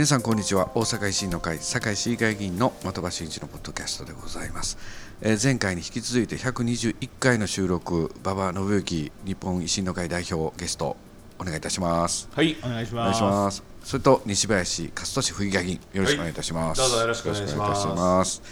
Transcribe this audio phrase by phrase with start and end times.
[0.00, 0.70] 皆さんこんにちは。
[0.74, 4.78] 大阪維新の会堺市議会議員の的場真一のポッドキャストでございます、
[5.20, 10.96] えー前回に引き続いて121回の収録馬場信之日本維新の会代表ゲスト
[11.38, 12.30] お願いいたします。
[12.32, 13.62] はい、お願いしおます。
[13.84, 17.86] それと西林勝利府議会議員よろしくお願いいたします、はいどうぞよろしくお願いします。
[17.88, 18.42] ます。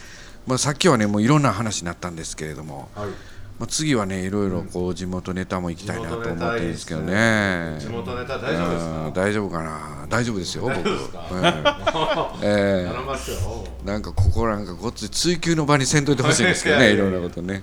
[0.46, 3.09] まあさっきはねもういろんな話になったんですけれども、はい。
[3.59, 7.78] まあ、次はねいろいろこう地元ネタも行きたいなと思ってるんですけどね。
[7.80, 10.76] 地元ネタ大丈夫ですうんか大丈夫かな大丈夫ですよ僕。
[12.42, 12.92] ええ。
[13.84, 17.62] なんかここなんかごっつい追求の場にせんといてほしいんですけどね いろんなことね。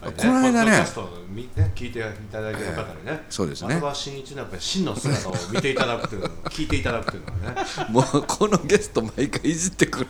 [0.00, 0.12] はい。
[0.12, 0.70] この間ね。
[0.70, 3.24] ね聞いていただいてる方にね。
[3.30, 3.80] そうですね。
[3.94, 7.66] 真一のやっぱり真の姿を見ていただくというの聞いていただくというのはね。
[7.90, 10.06] も うこのゲスト毎回いじってくる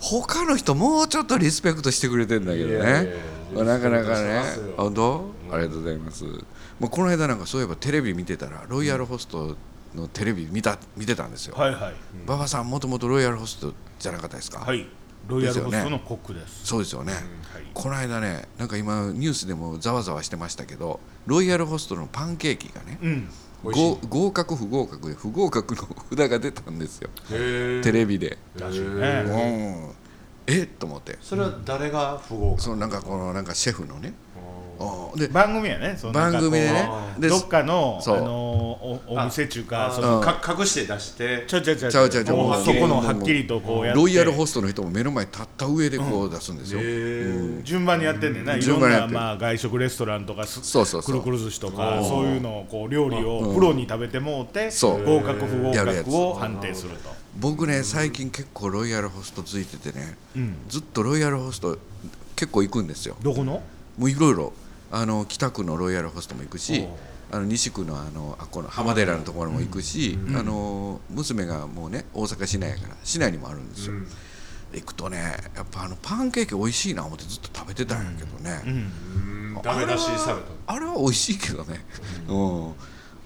[0.00, 3.12] 他の人もうちょっとリスペクトしてくれてんだけどね。
[3.54, 4.42] やなかなかね。
[4.76, 5.38] 本当？
[5.50, 6.24] ありがとうございます。
[6.24, 9.56] もうこの間なんかそういえばテレビ見てたらロイヤルホスト
[9.94, 11.54] のテレビ見た見てたんですよ。
[11.56, 11.94] はいはい。
[12.26, 14.60] 馬場さんもともとロイヤルホストじゃなかったですか？
[14.60, 14.86] はい。
[15.26, 16.66] ロイヤルホストのコックです。
[16.66, 17.22] そうですよね、はい。
[17.74, 23.28] この間ねなんか今ニュースでもざわざわしてましたけどロイヤルホストのパンケーキがね、うん。
[23.64, 27.10] 合格不合格で不合格の札が出たんですよ。
[27.32, 28.86] へテレビで、らしいね。
[28.86, 29.90] うん。
[30.46, 30.62] え？
[30.62, 31.18] っと思って。
[31.20, 32.62] それは誰が不合格？
[32.62, 34.14] そのなんかこのなんかシェフのね
[35.16, 35.96] で番組やね。
[35.98, 40.22] その番組でねなんかこうでどっかのあのおお店中かあそのうん。
[40.22, 41.44] か隠して出して。
[41.48, 42.36] ちょちょちょちゃうちゃうちゃう。
[42.36, 44.00] ももううそこのはっきりとこうやって。
[44.00, 46.80] ロイヤルホストの人も目の前に立った上でこう出すんですよ、
[47.64, 48.52] 順番にやってんねんな。
[48.52, 48.60] いろん。
[48.62, 49.14] 順番にやってる。
[49.14, 51.12] なまあ外食レストランとかすそうそうそう。
[51.12, 55.04] くるくる寿司とかそういうのをこう料理をプロに食べてもうてそう。
[55.04, 56.04] 合格不合やるやつ。
[56.04, 57.10] 格を判定すると。
[57.38, 60.56] 僕ね最近結構ロイヤルホストついててねうん。
[60.68, 61.76] ずっとロイヤルホスト
[62.36, 63.16] 結構行くんですよ。
[63.22, 63.62] どこの？
[63.96, 64.52] もういろいろ
[64.90, 66.86] あの北区のロイヤルホストも行くし
[67.30, 73.94] あの西区のあのあこの浜寺のところも行くし、あの娘がもうね大阪市内やから市内にもあるんですよ、
[74.72, 79.54] 行くとねやっぱあのパンケーキ美味しいな思ってずっと食べてたんやけどね、うん。
[79.56, 79.62] うん。
[79.62, 80.74] ダメ出しされた。
[80.74, 81.84] あれは美味しいけどね、
[82.28, 82.72] うん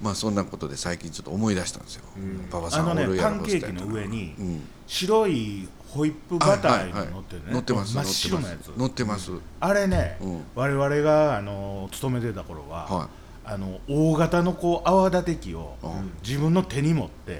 [0.02, 2.04] まあそんなことで最近ちょっと思い出したんですよ、
[2.50, 4.62] 馬場さあのねんロイヤパンケーキの上にうん。
[4.86, 8.68] 白いホイップバターに乗ってるね、乗ってます真っ白なやつ。
[8.76, 9.30] 乗ってます。
[9.60, 10.42] あれね、うん。
[10.54, 13.08] 我々があの勤めてた頃は、は
[13.44, 16.12] あの大型のこう泡立て器をうん。
[16.22, 17.36] 自分の手に持ってい、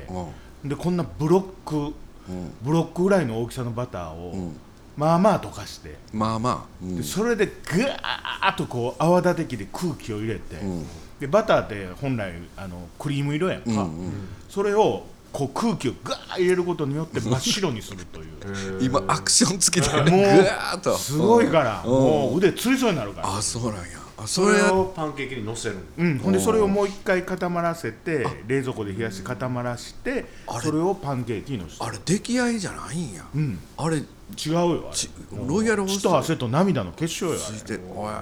[0.62, 0.69] うん。
[0.69, 2.55] でこんなブロックうん。
[2.62, 4.56] ブロックぐらいの大きさのバターを、うん。
[4.97, 10.87] まあまあ溶かして、まあまあ、それでぐわーっとこう泡立て器で空気を入れて、うん
[11.22, 14.12] でバターって本来あのクリーム色やんか、うんうん。
[14.49, 18.27] それをこう空気をガー入れることによって真っ白にするという。
[18.83, 21.91] 今アクションつけてねもうすごいから、うん。
[21.93, 24.03] もう腕つりそうになるから、あそうなんや。
[24.16, 33.59] あそそれをパンケーキに乗せるうん、ほんでそれをもう一回固まらせて冷蔵庫で冷やして固まらしてあれそれをパンケーキにのせてあれ出来合いじゃないんや、うん。
[33.77, 34.03] あれ違
[34.50, 34.97] うよあれ。
[34.97, 35.99] ちロイヤルホスト。
[36.00, 37.59] 血と汗と涙の結晶よあれ。
[37.59, 38.12] ついておい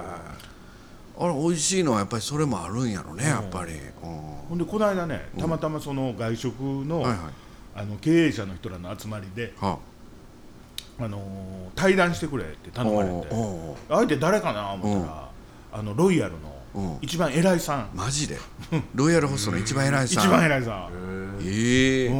[1.17, 3.79] あれ美味しいのはやっぱりそれもあるんやろねやっぱり、うん。
[4.49, 7.03] ほんでこの間ねたまたまその外食の,、
[7.75, 9.77] あの経営者の人らの集まりで、は
[10.99, 11.07] あ。
[11.07, 11.21] のー
[11.75, 13.27] 対談してくれって頼まれて
[13.87, 15.29] 相手誰かな思ったら、
[15.73, 16.33] あのロイヤル
[16.73, 16.83] うん。
[16.83, 18.37] の一番偉いさん、マジで？
[18.95, 20.23] ロイヤルホストの一番偉いさん。
[20.23, 22.07] 一番偉いさん、ええ。
[22.07, 22.13] うん、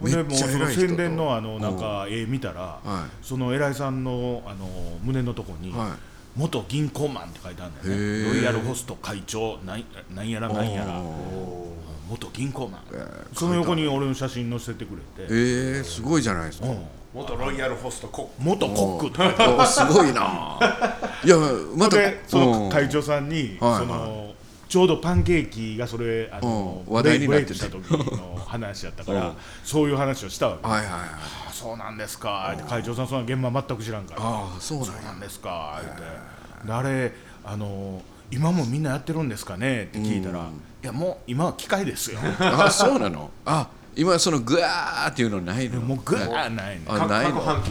[0.00, 0.88] ほんでめっちゃ偉い人と。
[0.88, 4.66] 宣伝のあのなんか絵見たら、はその偉いさんのあの
[5.02, 5.90] 胸のとこに、はい
[6.36, 8.34] 元銀行マンって書いてあるんだよね。
[8.34, 11.00] ロイヤルホスト会長なんなんやらなんやら。
[11.00, 11.66] お
[12.08, 16.86] 元銀行マン、えーその横に俺の写真載せてくれて、ええすごいじゃないですか、うん。
[17.12, 19.08] 元ロイヤルホストコッ元コック。
[19.08, 20.58] って書いてあるおすごいな。
[21.24, 21.36] いや
[21.74, 22.70] またでそのうん。
[22.70, 23.80] 会長さんに、はいはい。
[23.80, 24.34] その
[24.68, 29.34] ちょうどパンケーキがそれあの、うん話題になってた時の話やったから、
[29.64, 31.00] そういう話をしたわけ、はいはいはい
[31.48, 32.52] あそうなんですか。
[32.54, 34.20] って会長さんそんな現場全く知らんから。
[34.22, 35.80] ああそうなんですか。
[35.82, 36.66] 言って。
[36.66, 37.12] であれ
[37.44, 39.84] あの今もみんなやってるんですかね？
[39.84, 42.18] って聞いたら、いやもう今は機械ですよ。
[42.40, 43.30] あそうなの？
[43.44, 45.80] あ今そのグワーっていうのないの？
[45.80, 46.82] もうグワーないね。
[46.86, 47.40] あないの？
[47.40, 47.70] グワー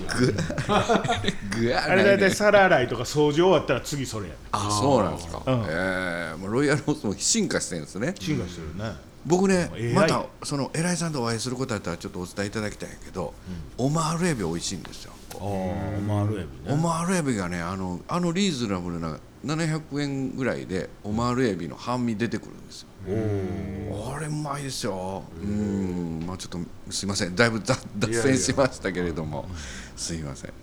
[1.61, 2.17] グワーあれないね。
[2.17, 4.33] 大体皿洗いとか掃除終わったら次それや。
[4.51, 5.43] あそうなんですか。
[5.45, 5.65] うん。
[5.69, 8.15] ええもうロイヤルホストも進化してるんですね。
[8.19, 8.91] 進化してるね、
[9.25, 13.33] 僕ねまたその偉いさんとお会いすることだったらちょっとお伝えいただきたいんやけど、
[13.77, 15.13] オマールエビ美味しいんですよ。
[15.35, 16.73] ああオマールエビね。
[16.73, 25.23] オマールエビがねあのあのリーズナブルな700円ぐらいでオマールエビの半身出てくるんですよあれうまいですよ。
[25.41, 26.23] うん。
[26.25, 27.35] まあちょっとすいません。
[27.35, 29.47] だいぶ脱脱線しましたけれども。
[29.95, 30.53] すいません。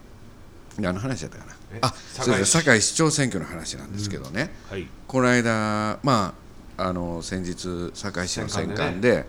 [0.78, 1.52] であの話だったかな。
[1.74, 1.78] え？
[1.82, 2.52] あそうです。
[2.52, 4.86] 堺市長選挙の話なんですけどね、はい。
[5.06, 6.34] この間ま
[6.76, 9.26] ああの先日堺市の選管で、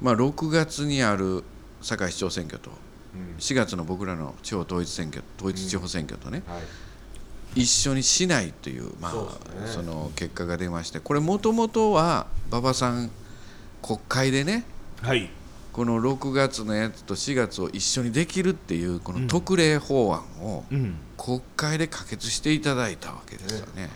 [0.00, 1.42] まあ、6月にある
[1.82, 2.70] 堺市長選挙と
[3.38, 6.62] 4月の僕らの地方統一選挙統一地方選挙とね、はい
[7.54, 9.18] 一緒にしないという、まあね。
[9.66, 13.10] その結果が出ましてこれもともとは馬場さん
[13.82, 14.64] 国会でね
[15.02, 15.30] はい。
[15.72, 20.96] この6月のやつと4月を一緒にできるっていうこの特例法案をうん。
[21.16, 23.88] 国会で可決していただいたわけですよね。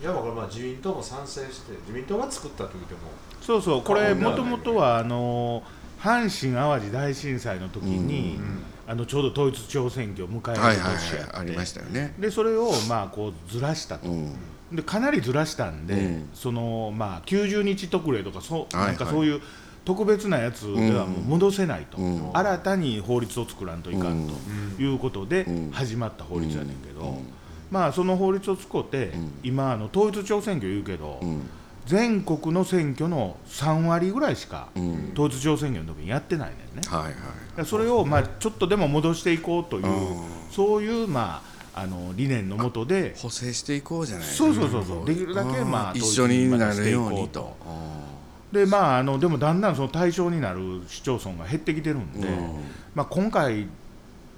[0.00, 3.00] いやもうこれまあ自民党も賛成して自民党が作ったと言っても
[3.40, 3.82] そうそう。
[3.82, 5.62] これもともとはあの
[6.00, 8.38] 阪神・淡路大震災の時に、
[8.86, 11.32] あのちょうど統一地方選挙を迎える年やって。
[11.32, 12.14] はいありましたよね。
[12.18, 14.36] でそれをまあこうずらしたと、うん。
[14.72, 16.28] でかなりずらしたんで、うん。
[16.34, 19.40] そのまあ90日特例とかそう、なんかそういう
[19.84, 22.30] 特別なやつではもう戻せないと、うん。
[22.36, 24.28] 新たに法律を作らんといかん
[24.76, 25.70] ということでうん。
[25.70, 27.28] 始まった法律やねんけど、うん。
[27.70, 29.32] まあその法律を使って、ん。
[29.42, 31.42] 今あの統一地方選挙言うけど、うん
[31.86, 35.10] 全国の選挙の3割ぐらいしか、うん。
[35.12, 36.82] 統一地方選挙の時にやってないねんね。
[36.88, 37.02] はい
[37.56, 37.66] はい。
[37.66, 39.84] それをまあちょっとでも戻していこうという、
[40.50, 41.42] そういうま
[41.74, 44.26] ああの理念のもとで、補正していこうじゃない。
[44.26, 47.56] そうそうそうそう、できるだけまあ一緒になるようにと。
[48.52, 52.36] でまああのでもだんだんその対象になる市町村が減ってきてるんで、うん。
[52.94, 53.66] まあ今回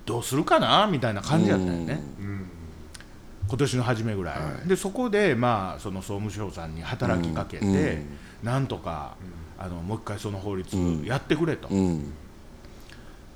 [0.04, 2.00] どうするかなみたいな感じだったよね。
[2.20, 2.50] うん
[3.48, 4.68] 今年の初めぐらい、はい。
[4.68, 8.06] でそこで、まあ、その総務省さんに働きかけて、うんうん。
[8.42, 9.16] なんとか、
[9.58, 12.12] あのもう一回その法律やってくれと、うん。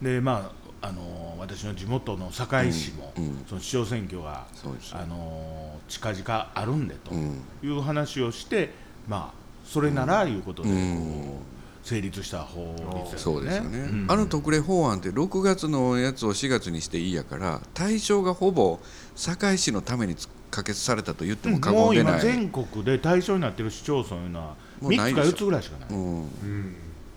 [0.02, 0.52] でま
[0.82, 3.24] ああの私の地元の堺市も、うん。
[3.24, 3.44] うん。
[3.48, 4.46] その市長選挙が
[4.92, 7.42] あの近々あるんでとうん。
[7.62, 8.70] いう話をして、
[9.06, 10.96] まあ、それならいうことで、うん。
[10.96, 14.06] こう成立した法律ですそうですよね、うん。
[14.08, 18.78] あの特例法案って6月のやつを4月にしていいやから対象がほぼ
[19.16, 20.16] 堺市のために
[20.50, 25.88] 可決されたと言っても過言でない、全国で対象になっている市町村いうのは3つかもうないでしょ4つぐらいしかない。
[25.90, 26.74] うん、うん。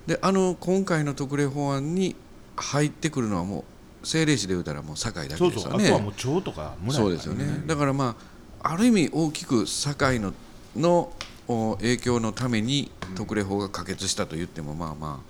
[0.07, 2.15] であの今回の特例法案に
[2.55, 3.63] 入ってくるのはもう
[4.01, 5.85] 政令市で言うたらもう堺だけそうですよね。
[5.87, 8.15] そうあとはもう町とか村そうですよね、だからま
[8.61, 10.33] あある意味大きく堺の
[10.75, 11.13] のお
[11.47, 15.21] 影響のために特例法が可決したと言ってもまあま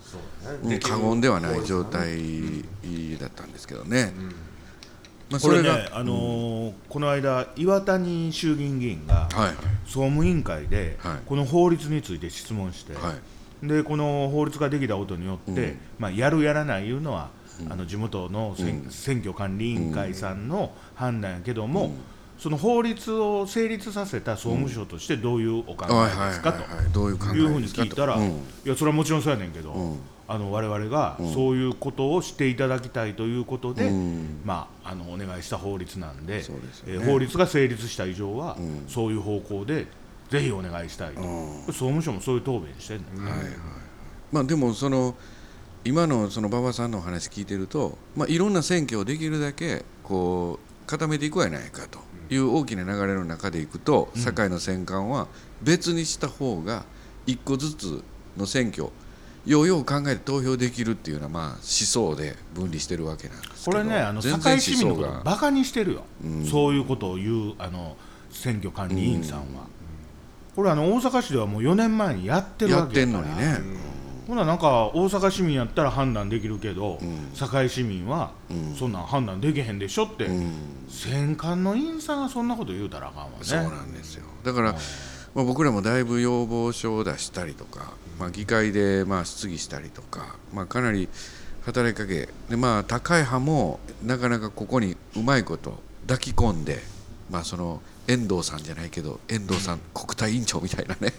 [0.45, 2.63] あ過言ではない状態
[3.19, 4.13] だったんですけどね、
[5.30, 9.54] まあ、これねあのーこの間、岩谷衆議院議員がはい。
[9.86, 11.18] 総務委員会で、はい。
[11.25, 13.15] この法律について質問して、は
[13.63, 13.68] い。
[13.68, 15.77] でこの法律ができたことによって、うん。
[15.98, 17.30] まあ、やる、やらないいうのは、
[17.69, 18.92] あの地元の選,、うん。
[18.92, 21.92] 選挙管理委員会さんの判断やけども、
[22.38, 26.63] その法律を成立させた総務省としてどういうお考えですかと。
[26.63, 28.21] はいどうふうに聞いたら、い
[28.65, 30.00] やそれはもちろんそうやねんけど、ん。
[30.25, 34.41] あの我々がそういうことをしていただきたいということで、うん。
[34.45, 36.44] まあ、あのお願いした法律なんで
[36.88, 39.88] えー法律が成立した以上は、んそういう方向で
[40.29, 41.63] ぜひお願いしたいと、ん。
[41.68, 43.44] 総務省もそういう答弁してんねん、はいはい
[44.33, 45.15] まあでもその
[45.86, 52.00] 今のその馬場さんのお話聞いてると、まあ、いろんな選挙をできるだけこう固めていくやないかと
[52.30, 55.28] いう大きな流れの中でいくと、堺の選管は
[55.62, 56.86] 別にした方が
[57.25, 58.03] 一個ずつ
[58.38, 58.89] の選挙
[59.46, 66.46] ようよう考えて投票できるっていうのはまあ思想で分離してるわけなんですけどこれねあの堺市民のことバカにしてるよ、うん。
[66.46, 67.98] そういうことを言うあの
[68.32, 69.68] 選挙管理委員さんは、
[70.56, 73.36] これあの大阪市ではもう4年前にやってるやってわけやから。
[73.36, 73.60] んのにね、
[74.27, 77.32] ほななんか大阪市民やったら判断できるけど、ん。
[77.34, 78.75] 堺市民はうん。
[78.75, 80.51] そんなん判断できへんでしょって、うん。
[80.89, 83.36] 選管の委員さんがそんなこと言うたらあかんわね。
[83.42, 84.24] そうなんですよ。
[84.44, 84.74] だから、
[85.34, 91.10] まあ、僕らもだいぶ要望書を出したりとか、まあ、議会でまあ質疑したりとか、まあ、かなり
[91.65, 96.80] 働きかけで、まあ、高い派もなかなかここにうまいこと抱き込んで、
[97.32, 101.13] まあ、その遠藤さんじゃないけど遠藤さん国対委員長みたいなね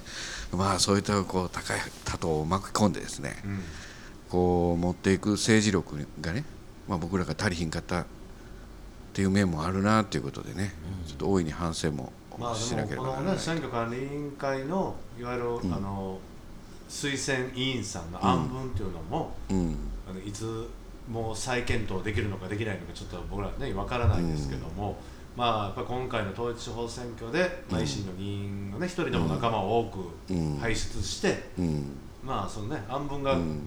[0.53, 3.37] まあそういったこう高い他党を巻き込んでですね、
[4.31, 6.45] こう持っていく政治力がね、
[6.89, 8.07] まあ、僕らが足りひんかったっ
[9.13, 10.75] ていう面もあるなっていうことでね、
[11.07, 13.25] ちょっと大いに反省もまあしなけでればならない。
[13.25, 16.19] もこのね選挙管理委員会のいわゆる、あの
[16.89, 19.77] 推薦委員さんの案文っていうのも、うん。
[20.09, 20.69] あのいつ
[21.11, 24.99] もう再検討できるのかできないのかちょっと僕らねわからないですけども、
[25.37, 29.85] まあやっぱり今回の統一地方選挙で、まあ、維新の議員のね一人でも仲間を多
[30.29, 30.57] くうん。
[30.59, 31.93] 輩出して、うん。
[32.25, 33.61] まあそのね案文がうん。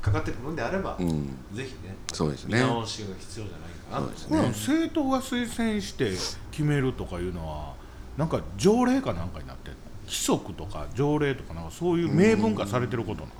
[0.00, 1.36] かかってくるんであれば、うん。
[1.52, 2.54] ぜひねそうですね。
[2.54, 4.06] 見直しが必要じゃないかな。
[4.06, 6.12] とそうですこれはね政党が推薦して
[6.52, 7.74] 決めるとかいうのは
[8.16, 9.70] なんか条例かなんかになって
[10.04, 13.32] 規則とか条例とかなんかそういう明文化されてることなの、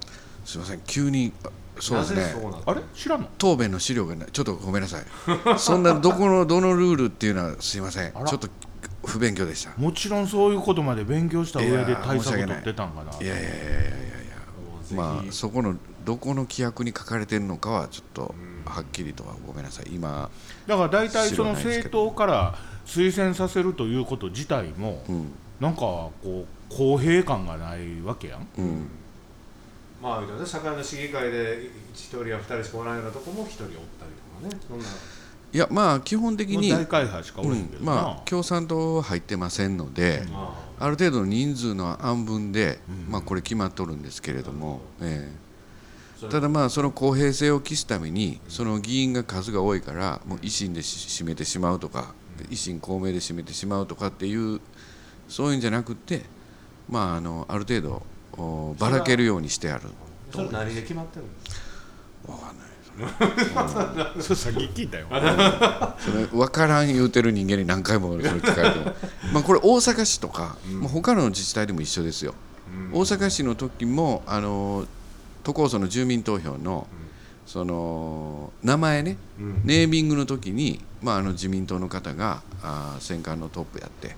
[0.44, 0.80] すみません。
[0.84, 2.22] 急にあそうですね。
[2.66, 2.80] あれ？
[2.94, 3.28] 知らんの？
[3.38, 4.28] 答弁の資料がない。
[4.30, 5.02] ちょっとごめんなさい。
[5.58, 8.12] そんなどこのどのルールっていうのはすいません。
[8.12, 8.48] ちょっと
[9.04, 9.72] 不勉強でした。
[9.76, 13.12] もちろんそういうことまで勉強した上で対策取ってたんかな。
[13.12, 13.92] いやいやいやいやい
[14.92, 19.86] やまあそこのどこの規約に書かれてるのかはちょっとはっきりとはごめんなさい。
[19.94, 20.30] 今、
[20.66, 25.32] だから大体その政党から推薦させるということ自体も、うん。
[25.60, 28.48] なんかこう公平感がないわけやん。
[28.58, 28.88] うん、
[30.02, 34.60] まあ言うたらね堺の市議会で1人や2人しかおらんようなとこも1人おったりとかね。
[34.68, 34.84] そんな。
[35.50, 37.70] いやまあ基本的に、大会派しかおれへん。
[37.80, 40.54] まあ共産党は入ってませんので、あ。
[40.78, 42.78] ある程度の人数の案分で、
[43.08, 45.32] まあこれ決まっとるんですけれども、え
[46.16, 46.28] それ。
[46.28, 52.14] えただまあその公平性を期すためにその議員が数が多いからもう維新でし占めてしまうとか、
[52.50, 54.60] 維新公明で占めてしまうとかっていう
[55.28, 56.22] そういうんじゃなくて
[56.88, 58.02] まああのある程度お
[58.78, 59.84] ばらけるようにしてある。
[60.32, 61.60] それ何で決まってるんです
[62.26, 62.68] かわかんない。
[64.22, 65.06] それさっき聞いたよ。
[65.98, 68.84] それ分からん言うてる人間に何回もそれ聞かれても
[69.32, 72.34] まあこれ大阪市とか、まあ、他の自治体でも一緒ですよ、
[72.92, 74.86] 大阪市の時もあの
[75.44, 76.86] 都構想の住民投票の、
[77.46, 79.60] その名前ね、うん。
[79.64, 84.16] ネーミングの時に、まあ、あの自民党の方があー選管のトップやって、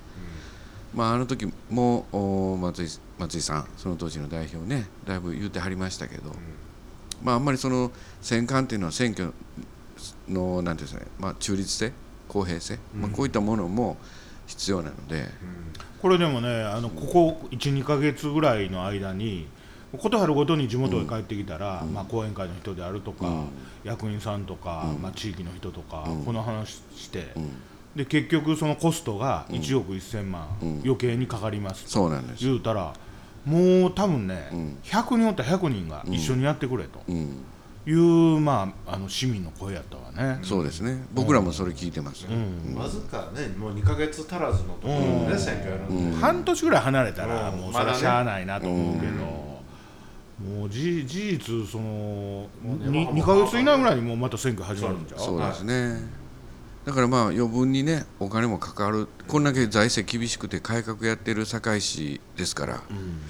[0.94, 6.32] まあ、あの時もお松井松井さんその当時の代表ねだいぶ言うてはりましたけど、
[7.22, 9.32] まあ、あんまりその選管っていうのは選挙
[10.28, 11.92] のなんていうんですかね、まあ、中立性
[12.28, 13.96] 公平性、まあ、こういったものも
[14.46, 15.26] 必要なので、
[16.02, 19.46] これでもねあのここ12か月ぐらいの間に
[19.98, 23.48] ことあるごとに地元へ帰ってきたら、まあ、講演会の人であるとか、うん。
[23.82, 26.24] 役員さんとか、まあ、地域の人とか、うん。
[26.24, 27.50] この話して、うん
[27.96, 30.80] で結局そのコストが1億1000万、うん。
[30.84, 31.84] 余計にかかります。
[31.84, 32.44] とそうなんです。
[32.44, 32.92] よ、言うたら
[33.44, 34.78] もう多分ね、うん。
[34.84, 37.00] 100人おったら100人が一緒にやってくれと。
[37.08, 37.42] うん、
[37.86, 40.38] いう、まあ、あの市民の声やったわね。
[40.42, 41.04] そうですね。
[41.12, 42.22] 僕らもそれ聞いてます。
[42.22, 42.74] よ、うん。
[42.76, 45.30] わずかねもう2か月足らずのところでうん。
[45.30, 46.10] ね選挙やるん。
[46.12, 47.60] で、半年ぐらい離れたらうん。
[47.60, 49.12] もうそれはしゃあないなと思うけど、
[50.48, 55.20] もう事事実そのもうねにまあ2か月以内ぐらいにもうまた選挙始まるんじゃう？
[55.20, 56.00] そうですね、
[56.84, 59.06] だからまあ余分にねお金もかかる。
[59.28, 62.82] こんだけ財政厳しくて改革やってる堺市ですから、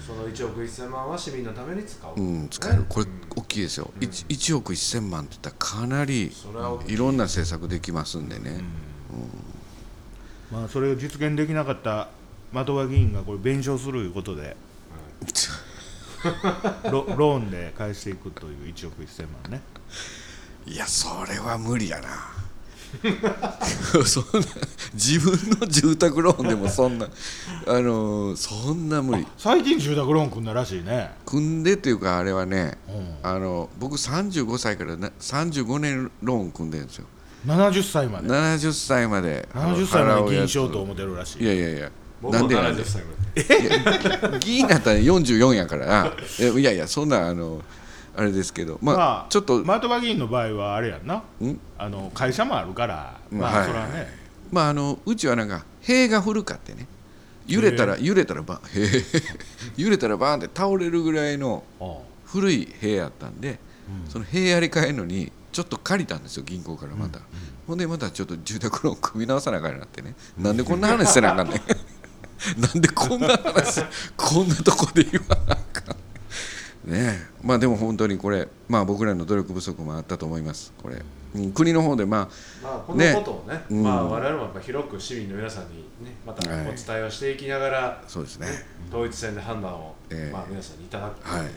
[0.07, 2.85] その1億1000万は市民のために使う、うん、使える。
[2.87, 3.21] これうん。
[3.35, 6.31] 大きいですよ、1, 1億1000万って言ったらかなりい。
[6.93, 8.61] いろんな政策できますんでね、
[10.51, 12.09] まあ、それを実現できなかった
[12.53, 14.57] 的場議員がこれ弁償するいうことで
[16.91, 19.61] ロローンで返していくという1億1000万ね。
[20.65, 22.40] いやそれは無理やな
[24.05, 24.47] そんな
[24.93, 27.07] 自分の住宅ローンでもそんな
[27.67, 29.25] あのそんな無理。
[29.37, 37.05] 最近住宅ローン組んだらしいね、組んでっていうかあれはねうん、あの僕35歳からな35年ローン組んでるんですよ。
[37.45, 38.27] 70歳まで。
[38.27, 39.47] 70歳まで。
[39.53, 41.43] 70歳まで議員払うやつしようと思ってるらしい。
[41.43, 42.75] いやいやいや僕もなんでなん。
[42.75, 43.03] で70歳
[44.21, 44.39] まで。
[44.39, 46.13] 議員だったら44やからな。
[46.39, 47.61] えいやいやそんなあの
[48.15, 51.23] あれですけどまあ、まあちょっと、的場議員の場合はあれやんな。
[51.41, 51.59] ん？
[51.77, 53.67] あの会社もあるからまあ、はい。
[53.67, 54.07] それはね。
[54.51, 56.87] まああのうちはなんか塀が古かってね。
[57.47, 59.03] 揺れたら揺れたらバン へへ
[59.75, 61.63] 揺れたらバーンって倒れるぐらいの
[62.25, 63.59] 古い塀やったんで、
[64.09, 67.19] その塀やり替えるのにちょっと借りたんですよ銀行からまた、
[67.67, 70.15] ほんでまたちょっと住宅ローン組み直さなあかんなってね。
[70.37, 71.61] なんでこんな話せなあかんねん。
[72.61, 73.83] なんでこんな話
[74.15, 76.91] こんなとこで言わなあかん。
[76.91, 80.73] ねえまあでも本当にこれまあ僕らの努力不足もあったと思います。
[80.81, 81.01] これ、
[81.35, 82.29] うん、国の方でまあ
[82.63, 83.83] まあこのことをねうん。
[83.83, 86.65] まあ、我々もやっぱ広く市民の皆さんにねまたおはい。
[86.65, 88.47] 伝えをしていきながら、そうですね。
[88.89, 90.33] 統一戦で判断を、ええ。
[90.33, 91.51] まあ、皆さんにいただくということでね、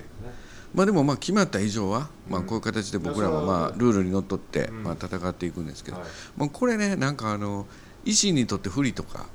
[0.75, 4.85] まあでもまあ決まった以上は、まあこういう形で僕らもまあルールにのっとってうん。
[4.85, 6.07] まあ戦っていくんですけど、はい。
[6.37, 7.67] まあこれねなんかあの
[8.05, 9.27] 維新にとって不利とか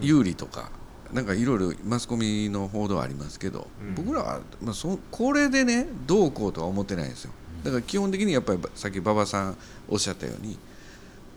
[0.00, 0.70] 有利とか、
[1.12, 3.94] なんかいろいろマスコミの報道はありますけど、うん。
[3.94, 7.32] 僕らはまあそこれでねどうこうとは思ってないんですよ。
[7.64, 9.56] だから基本的にやっぱりさっき馬場さん
[9.88, 10.58] おっしゃったように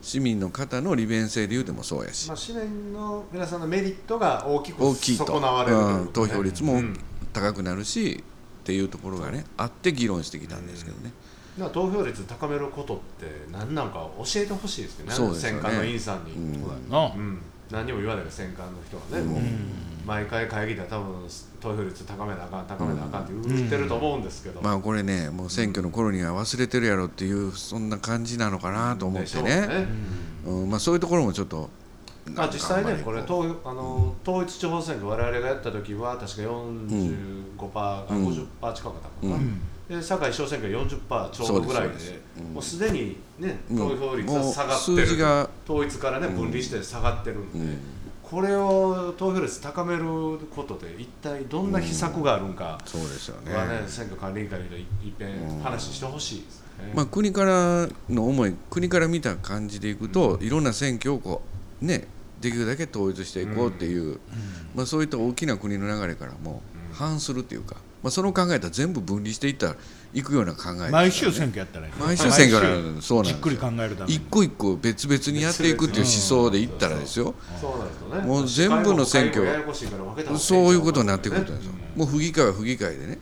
[0.00, 6.98] 市民の方の利便性で言うてもそうやし、まあ、市民の皆さんのメリットが大きく損なわれるといううん投票率もうん。
[7.32, 8.22] 高くなるし、
[8.62, 11.10] っていうところがねあって議論してきたんですけどね、
[11.58, 15.14] だから投票率高めることって何なんか教えてほしいですけどね。
[15.14, 15.62] そうですよね。
[15.62, 16.62] 選管の委員さんに、うん。
[16.62, 17.06] そうやな。
[17.06, 17.38] うん
[17.72, 19.40] 何にも言わないから選管の人はね、もう
[20.06, 21.26] 毎回会議で多分
[21.60, 29.86] 投票率高めなあかん高めなあかんって言ってると思うんですけど、まあこれねもう選挙の頃には忘れてるやろっていうそんな感じなのかなと思ってょうね。
[30.46, 30.70] うん。
[30.70, 31.70] まあ、そういうところもちょっと
[32.24, 36.48] まあ、実際ね、これ投あの統一地方選挙、我々がやった時は確か45%、
[37.74, 38.26] あうん。
[38.28, 38.92] 50%近かったか
[39.24, 39.40] な、うん。
[39.50, 41.94] で堺市長選挙40%ちょうどぐらいで、
[42.52, 43.76] もうすでにね、うん。
[43.76, 47.78] 投票率は下がってる、もう数字が統一からね、分離して下がってるんで、うん。
[48.22, 50.04] これを投票率高める
[50.54, 53.54] ことで一体どんな秘策があるんかそうですよね。
[53.54, 56.92] はね選挙管理委員会でいいっぺん話してほしいですね。
[56.94, 61.42] まあ、国からの思い国から見た感じでいくと、いろんな選挙をこ
[61.82, 62.08] うね
[62.40, 64.18] できるだけ統一していこうっていう、
[64.74, 66.62] まあ、そういった大きな国の流れからも
[66.92, 69.76] 反するっていうか、まあ、その考えたら全部分離していったら
[70.12, 70.90] いくような考えね。
[70.90, 71.92] 毎週選挙やったらいい。
[71.92, 73.22] 毎週選挙なそうなんですよ。
[73.24, 74.16] じっくり考えるために。
[74.16, 77.34] 一個一個別々にやっていくっていう思想でいったらですよ。
[77.60, 78.26] そうなんですよね。
[78.26, 81.72] もう全部の選挙司会もややこしいから分けた方がいいそういうことになってくるんですよ。
[81.94, 83.18] もう府議会は府議会でね。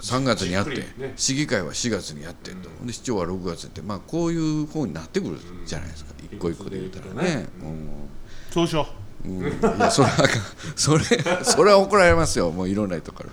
[0.00, 0.82] 3月にやって
[1.16, 2.68] 市議会は4月にやってと。
[2.84, 3.82] で市長は6月って。
[3.82, 5.36] まあこういう方になってくる
[5.66, 6.14] じゃないですか。
[6.32, 7.46] 一個一個で言ったらね。
[8.50, 8.96] そうしよう。
[8.96, 9.40] んうん。
[9.42, 9.44] い
[9.78, 10.28] やそれは
[10.76, 11.04] それ
[11.44, 12.50] それは怒られますよ。
[12.50, 13.24] もういろんな人か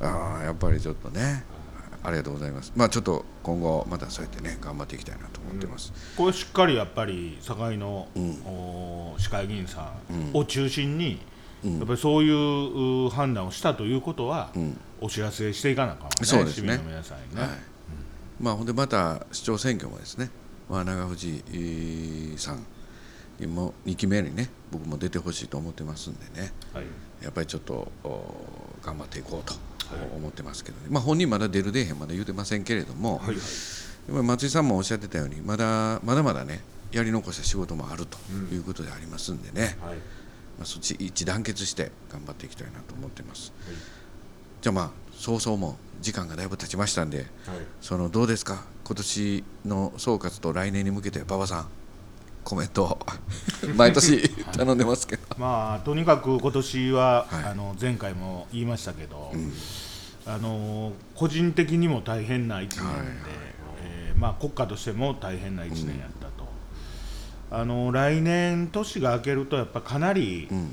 [0.00, 0.08] ら。
[0.08, 1.44] ああやっぱりちょっとね。
[2.04, 2.72] ありがとうございます。
[2.74, 5.92] まあちょっと今後またそうやってね頑張っていきたいなと思ってます。
[6.14, 8.08] うこれしっかりやっぱり堺の、
[8.44, 11.20] お市会議員さんを中心に、
[11.64, 14.50] やっぱりそういうう判断をしたということは、
[15.00, 16.74] お知らせしていかなあかんわねそうですね。
[16.74, 17.50] 市民の皆さんにね、はい。
[18.40, 20.30] まあほんでまた市長選挙もですね、
[20.68, 22.64] まあ、長藤えーさんに
[23.46, 26.52] も2期目にね僕も出てほしいと思ってますんでね。
[26.72, 26.84] はい。
[27.22, 28.34] やっぱりちょっとお
[28.82, 29.54] 頑張っていこうと
[30.16, 33.36] 思ってますけどね、まあ、本人まだ出る出えへんまだ言うてませんけれども、はい
[34.08, 38.18] 松井さんもおっしゃってたようにまだまだまだねやり残した仕事もあると
[38.52, 39.94] いうことでありますんでね、はい。
[39.94, 43.52] まあ、そっち一致団結して頑張っていきたいなと思ってます、
[44.60, 47.26] じゃあまあ早々もう時間がだいぶ経ちましたんではい。
[47.80, 48.64] そのどうですか？
[48.84, 51.68] 今年の総括と来年に向けて馬場さん
[52.44, 52.98] コメントを。
[53.76, 55.22] 毎年頼んでますけど。
[55.38, 57.44] まあとにかく今年は、はい。
[57.44, 59.32] あの前回も言いましたけど、
[60.26, 62.96] あの個人的にも大変な1年で、はい。
[62.96, 63.06] はい
[63.84, 66.48] えーまあ、国家としても大変な1年やったと、
[67.50, 70.72] あの来年年が明けるとやっぱかなり、ん。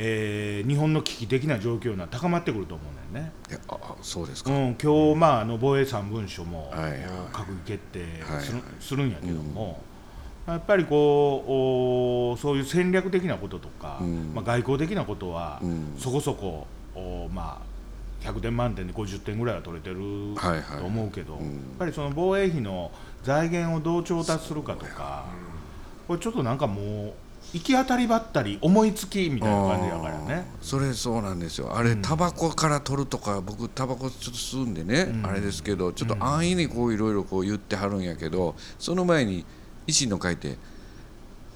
[0.00, 3.32] えー日本の危機的な状況が高まってくると思うんだよね。
[3.68, 7.00] ああそうですか、うん、今日、まあ、あの防衛三文書も、はいはい。
[7.32, 8.44] 閣議決定はい。
[8.44, 9.82] する,、するんやけども、
[10.52, 14.32] やっぱりこうおそういう戦略的なこととか、うん。
[14.34, 15.94] まあ、外交的なことは、うん。
[15.98, 17.60] そこそこお、ま
[18.24, 20.78] あ、100点満点で50点ぐらいは取れてるはいはい。
[20.80, 21.46] と思うけど、うん。
[21.46, 22.90] やっぱりその防衛費の
[23.22, 25.26] 財源をどう調達するかとか、
[26.06, 27.12] これちょっとなんかもう
[27.52, 30.46] 行き当たりばったり思いつきみたいな感じだからね。
[30.60, 31.76] それそうなんですよ。
[31.76, 39.46] あれタバコから取るとか僕タバコちょっと吸うんでね、あれですけどちょっと安易にこういろいろこう言ってはるんやけどその前に
[39.88, 40.56] 維新の会って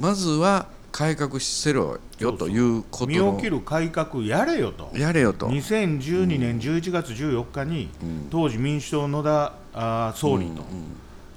[0.00, 4.90] まずは改革せろよということ身のを切る改革やれよと。
[4.94, 5.48] やれよと。
[5.48, 7.88] 2012年11月14日に、
[8.30, 10.62] 当時民主党野田あー総理と、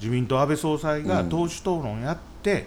[0.01, 2.65] 自民党安倍総裁が党首討論やって、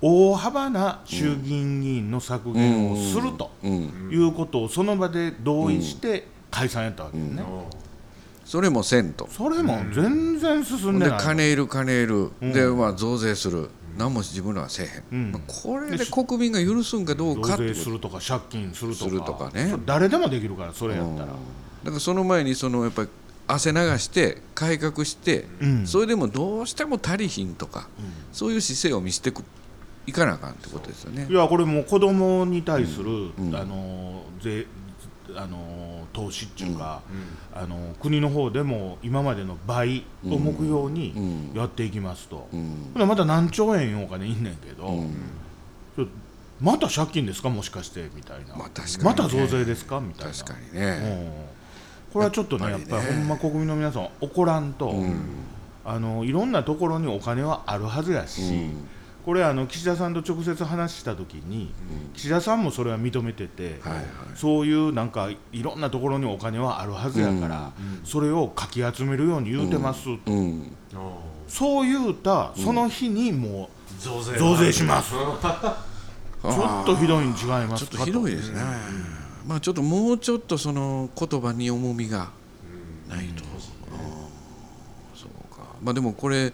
[0.00, 7.42] 大幅な衆議院議員の削減をするとうん、いうことをその場で同意して解散やったわけですね、
[8.46, 9.28] それもせんと。
[9.30, 13.68] それも全然進んででない、金いる金いる、でまあ増税する。
[13.98, 15.32] 何も自分らはせえへん、うん。
[15.32, 19.10] まあ、これで国民が許すんかどうか増ってするとか借金するとか。
[19.10, 19.74] するとかね。
[19.86, 23.08] 誰でもできるからそれやったら、だからその前にそのやっぱり
[23.48, 25.86] 汗流して改革して、うん。
[25.86, 27.88] それでもどうしても足りひんとか、
[28.32, 29.42] そういう姿勢を見せてく
[30.06, 31.26] いかなあかんってことですよね。
[31.28, 31.32] い。
[31.32, 34.66] やこれもう子供に対する、あの税
[35.34, 37.02] あの投資っていうか、
[37.52, 42.90] あの国の方でも今までの倍を目標にやっていきますと、うん。
[42.94, 45.04] ほなまた何兆円お金いんねんけど、
[45.94, 46.06] ちょ
[46.58, 47.50] また借金ですか？
[47.50, 48.74] もしかしてみたいな、まあね。
[49.02, 50.00] また増税ですか？
[50.00, 50.32] みたいな。
[50.32, 52.12] 確かにね、うん。
[52.14, 54.94] これはちょっとねやっぱりほんま国民の皆さん怒らんと、
[55.84, 58.88] あのいろんなところにお金はあるはずやし、うん
[59.26, 61.74] これあの岸田さんと直接話した時に、
[62.14, 64.04] 岸田さんもそれは認めてて、はいはい。
[64.36, 67.72] そういうなんかいろんなところにお金はあるはずやから、
[68.04, 70.72] それをかき集めるように言うてますと、うん
[71.48, 74.36] そう言うたその日にも増税。
[74.36, 78.60] う増税します、 ちょっとひどいに違いまちょっとひどいですね、
[79.44, 82.30] まあちょっともうちょっとその言葉に重みが
[83.08, 83.50] ないと、うん。
[85.16, 85.62] そうか。
[85.82, 86.52] まあでもこれ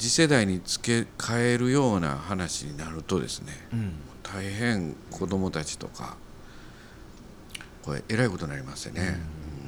[0.00, 3.92] 次世代に付け替えるような話になるとですね、うん。
[4.22, 6.16] 大変子供たちとか
[7.82, 9.18] これえらいことになりますよね、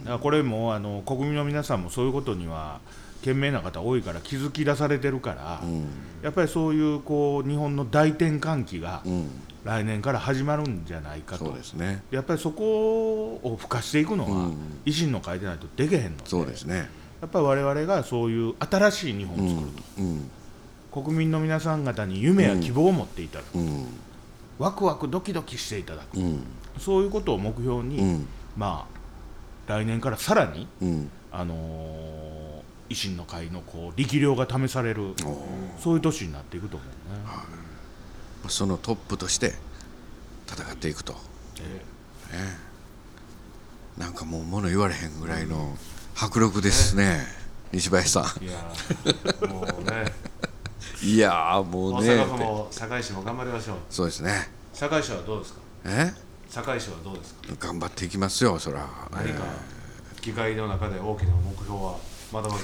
[0.00, 2.80] だからこれもあの国民の皆さんもそういうことには
[3.22, 5.86] 賢明な方多いから気づき出されてるから、うん。
[6.22, 9.28] やっぱりそういうこう日本の大転換期がうん、
[9.64, 12.02] 来年から始まるんじゃないかと、そうですね。
[12.10, 14.56] やっぱりそこを付加していくのは、うん。
[14.86, 16.22] 維新の会でないとできへんので。
[16.24, 16.88] そうですね
[17.22, 20.30] やっぱり我々がそういう新しい日本を作ると、うん
[20.92, 23.86] 国民の皆さん方に夢や希望を持っていただく、うん
[24.58, 26.44] ワクワクドキドキしていただく、うん。
[26.78, 28.26] そういうことを目標に、うん。
[28.56, 28.86] ま
[29.66, 31.10] あ来年からさらに、うん。
[31.32, 32.42] あのー
[32.90, 35.14] 維新の会のこう力量が試される
[35.80, 36.88] そういう年になっていくと思う
[38.46, 38.50] ね。
[38.50, 39.54] そのトップとして
[40.46, 41.16] 戦っていくと、
[43.96, 45.74] なんかもう物言われへんぐらいの
[46.14, 47.20] 迫力ですね、
[47.72, 48.44] 西林さん。
[48.44, 50.04] いやーもうね。
[51.02, 52.10] いやーも大うね。
[52.22, 53.76] 阪府も堺市も頑張りましょう。
[53.90, 54.50] そうですね。
[54.74, 55.58] 堺市はどうですか？
[55.86, 56.14] え？
[56.50, 57.40] 堺市はどうですか？
[57.66, 58.86] 頑張っていきますよそら。
[59.12, 59.42] 何か
[60.20, 61.96] 議会の中で大きな目標は
[62.32, 62.60] まだまだ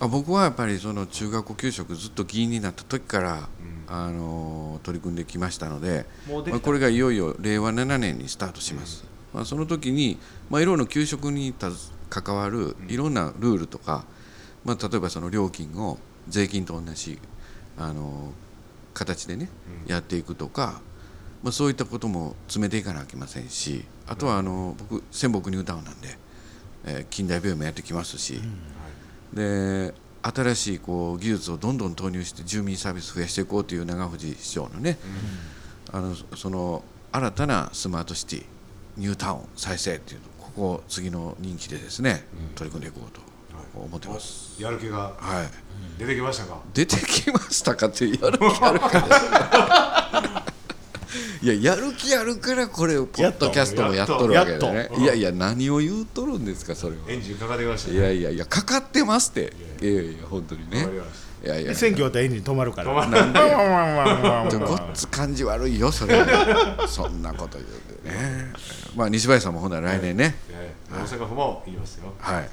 [0.00, 3.48] あ僕はやっぱりその中学校給食ずっと議員になった時から、
[3.88, 6.06] あのー取り組んできましたので
[6.50, 11.76] まあ、これがいよいよ令和7年にスタートします、まあ、その時に、まあ、いろんな給食にたず
[12.10, 14.04] 関わるいろんなルールとか、
[14.64, 17.18] まあ、例えばその料金を税金と同じ、
[17.78, 18.50] あのー
[18.92, 19.48] 形でね、
[19.86, 20.80] やっていくとか、
[21.44, 26.18] まあ、そういったことも詰めていかなきゃいけませんしあとはあのー僕仙北ニュータウンなんで、
[26.84, 28.40] えー近代病院もやってきますし、
[29.32, 34.98] で新しいこう技術をどんどん投入して住民サービス増やしていこうという長藤市長のね、
[35.92, 38.44] あのその新たなスマートシティ
[38.98, 43.20] ニュータウン再生っていうのここを次の任期でですね、取り組んでいこうと
[43.78, 44.60] 思ってます。
[44.62, 46.58] やる気がはい、出てきましたか？
[46.74, 48.88] 出てきましたかってやる気あるか。
[48.90, 50.44] ら
[51.42, 54.72] いややる気あるからこれをポッドキャストもやっとるわけでやっと。
[54.72, 57.02] ねいやいや何を言うとるんですかそれは。
[57.08, 59.52] エンジンかかってきましたいやいやいやかかってますって。
[59.80, 60.26] いやいや。
[60.28, 60.86] 本当にね。
[61.44, 61.74] いやいや。
[61.74, 62.92] 選挙ったらエンジン止まるから。
[63.06, 64.58] 止まる。
[64.66, 66.22] ごっつ感じ悪いよそれ
[66.86, 67.66] そんなこと言う。
[67.66, 68.52] てね。
[68.96, 70.34] まあ西林さんもほんなら来年ね。
[70.50, 70.94] ええ。
[70.94, 72.12] 大阪府も言いますよ。
[72.18, 72.50] はい。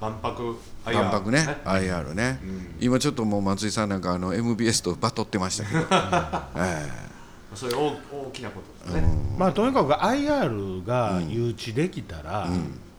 [0.00, 1.38] 万博万博ね。
[1.64, 2.40] IR IR ね、
[2.80, 5.80] 今ちょっともう松井さんなんかあの MBS とバトってましたけど、
[6.56, 6.88] え
[7.54, 7.86] そういう大
[8.26, 9.08] 大きなことですね。
[9.38, 12.48] まあとにかく IR が誘致できたら、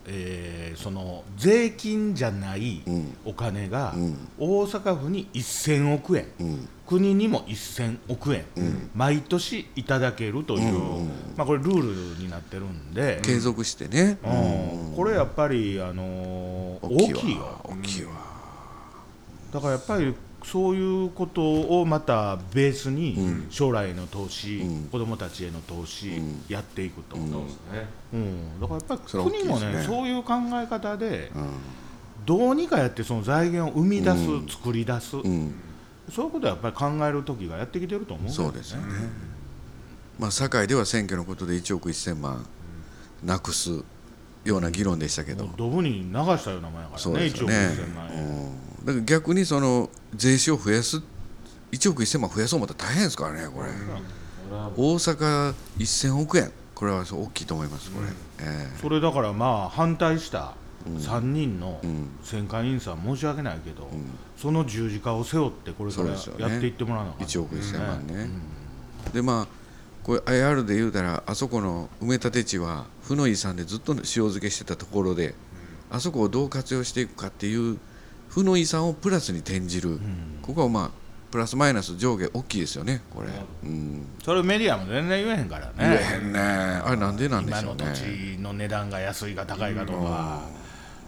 [0.06, 2.82] えーその税金じゃない
[3.24, 3.94] お金が
[4.38, 6.26] 大阪府に1000億円、
[6.86, 8.44] 国にも1000億円、
[8.94, 11.04] 毎年いただけるという、
[11.36, 13.18] まあ、これルールになってるんで。
[13.18, 14.96] え、継続してね、うん。
[14.96, 17.60] これやっぱり、あのー大きいよ。
[17.64, 18.12] 大きいわ、
[19.52, 27.88] だからやっぱりそういうことをまたベースに将来への投資、子どもたちへの投資やっていくと、うんそうですね
[28.60, 31.32] だからやっぱり国もねねそういう考え方で、
[32.24, 35.52] どうにかやってその財源を生み出す、作り出す、うん、
[36.10, 38.86] そういうことはやっぱり考える時がやってきてると思うそうですよね、
[40.18, 42.46] まあ堺では選挙のことで1億1000万
[43.24, 43.82] なくす
[44.44, 48.26] ような議論でしたけど、ドブに流したようなもんやからね1億そうですよね2000万円、う
[48.82, 48.86] ん。
[48.86, 51.02] だから逆にその税収を増やす
[51.72, 53.68] 1億1000万増やそう思ったら大変ですからねこれ、
[54.76, 56.52] 大阪1000億円。
[56.76, 58.08] これは大きいと思いますこれ、
[58.40, 58.68] え。
[58.82, 60.52] それだからまあ反対した
[60.86, 62.10] 3人のん。
[62.22, 63.88] 選管委員さん申し訳ないけど、
[64.36, 67.26] その十字架を背負ってこれからやっていってもらわなあかん。
[67.26, 68.28] 1億1000万ね、
[69.12, 69.46] でまあ
[70.02, 75.34] これ IR で言うたらあそこの埋め立て地は負の遺産でずっと塩漬けしてたところで、
[75.90, 77.78] あそこをどう活用していくかっていう
[78.28, 79.98] 負の遺産をプラスに転じる、
[80.42, 80.90] ここはまあ
[81.30, 83.28] プラスマイナス上下大きいですよねこれ、
[83.64, 85.72] うん、それメディアも全然言えへんからね。
[85.78, 86.38] 言えへんね。
[86.38, 88.36] あれなんでなんで今の土しょうね。
[88.36, 90.42] 地の値段が安いか高いかとか、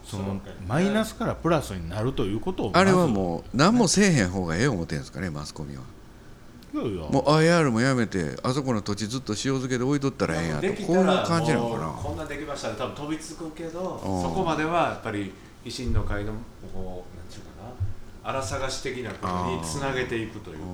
[0.09, 5.83] そのマイナスからプラスになるということをあれはうもう何もせえへん方がええ思ってんですかねマスコミは。
[6.75, 7.03] いやいや。
[7.11, 10.83] もう IR もやめてあそこの土地ずっと塩漬けで置いとったらええんやと。
[10.83, 11.87] こういう感じなのかな。
[11.89, 14.23] こんなんできましたら多分飛びつくけどうん。
[14.23, 15.33] そこまではやっぱり
[15.65, 16.33] 維新の会の
[16.73, 18.31] こうなんていうかな。
[18.31, 20.65] 荒探し的なことにつなげていくというか。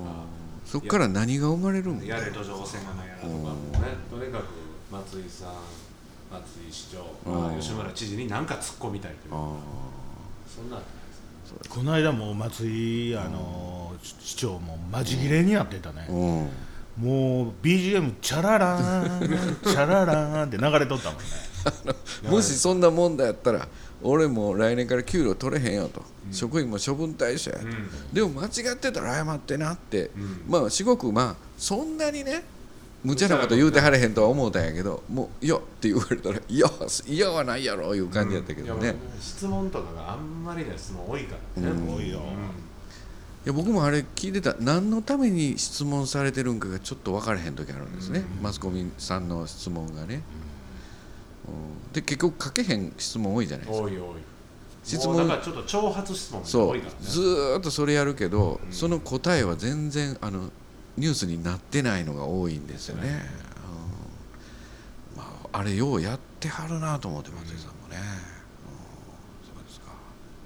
[0.65, 3.57] そこから何が生まれるんだやれ土壌汚染がないやらとかもね。
[4.09, 4.45] とにかく
[4.91, 5.49] 松井さん
[6.31, 9.31] 松井市長、まあ、吉村知事に何か突っ込みたいという。
[10.47, 10.81] そんな
[11.69, 16.07] この間も松井あの市長もマジ切れになってたね。
[16.09, 16.49] ー、うん。
[16.97, 21.25] もう BGM チャララーンチャララーンって流れとったもんね。
[22.29, 23.67] もしそんなもんだやったら
[24.01, 27.65] 俺もう来年から給料取れへんよと、職員も処分対象やと、
[28.13, 30.11] でも間違ってたら謝ってなって、
[30.47, 32.43] まあすごくまあそんなにね
[33.05, 36.67] 無茶なこと言うてはれへんとは思うたんやけどもう「いや」って言われたら「いや
[37.07, 42.21] いやはないやろ」いう感じやったけどね、う質問とかがあんまりね質問多いからね、多いよ、い
[43.45, 44.55] や僕もあれ聞いてた。
[44.59, 50.23] 何のために質問されてるんかがちょっと分からへん時あるんですね、マスコミさんの質問がね、
[51.47, 51.93] うん。
[51.93, 53.85] で結局書けへん質問多いじゃないですか。
[53.85, 54.01] 多い多い。
[54.83, 56.97] 質問だからちょっと挑発質問がそう多いからね。
[57.01, 60.49] ずーっとそれやるけど、その答えは全然あの
[60.97, 63.25] ニュースになってないのが多いんですよね、
[65.51, 69.47] あれようやってはるなと思って松井さんもね、うん。
[69.47, 69.91] そうですか。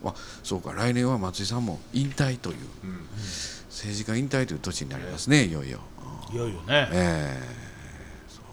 [0.06, 0.74] あそうか。
[0.74, 2.58] 来年は松井さんも引退という、
[3.70, 5.80] 政治家引退という年になりますねいよいよ、
[6.32, 6.36] うん。
[6.36, 6.90] いよいよね。
[6.92, 7.44] ええ。
[8.28, 8.50] そうか。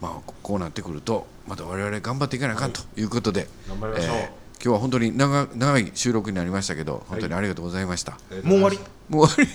[0.00, 3.02] まあここうなってくるとまた我々頑張っていかなあかんとい。
[3.02, 4.16] うことで、頑張りましょう。
[4.16, 4.44] ええ。
[4.62, 8.78] 今日は本当に長長い収録になりましたけど本当にありがとうございました、もう終わり。
[9.08, 9.50] もう終わ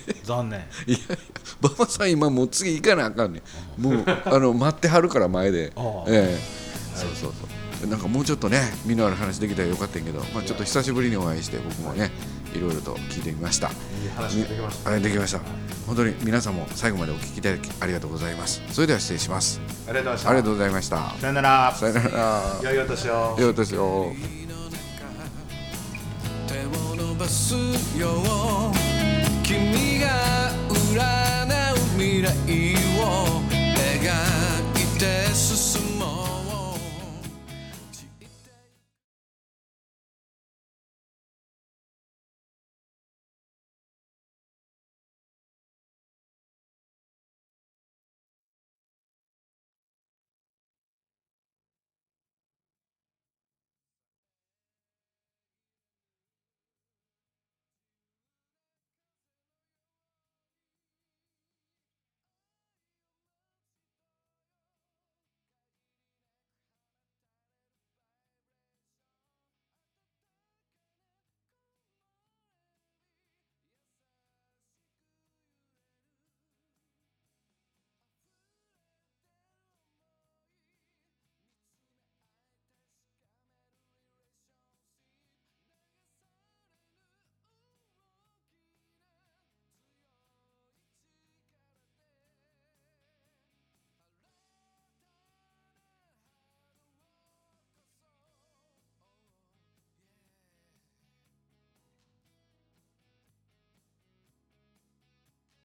[0.24, 0.60] 残念。
[0.86, 1.16] りいやいや
[1.60, 3.42] 馬場さん今もう次行かなあかんね
[3.78, 3.82] ん。
[3.82, 5.66] もうあの 待ってはるから前で。
[5.66, 5.70] え
[6.08, 6.38] え。
[6.94, 7.32] そうそう
[7.80, 7.88] そう。
[7.88, 12.12] なんかもうちょっとね身のある話できたらよかったんやけど、まあ、ちょっと久しぶりにお会いして僕もね
[12.54, 13.68] いろいろと聞いてみました。
[13.68, 13.74] いい
[14.14, 15.40] 話ができましたあれできました。
[15.86, 18.62] 本当に皆さんも最後までお聞きいただきありがとうございます。
[18.70, 19.60] それでは失礼します。
[19.88, 20.96] ありがとうございましたありがとうございました。
[21.20, 21.74] さよなら。
[21.74, 22.60] さよなら。
[22.62, 23.10] 良いお年を。
[23.10, 24.12] よいお年を。
[26.46, 27.54] 手を伸ばす
[27.98, 28.72] よ
[30.94, 32.28] らない未来
[33.00, 34.12] を描
[34.78, 35.31] いて